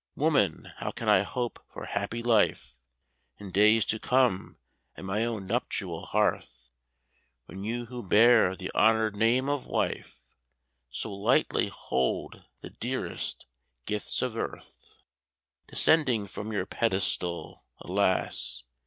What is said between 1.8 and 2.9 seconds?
happy life